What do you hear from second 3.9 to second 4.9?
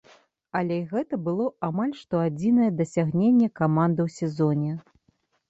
ў сезоне.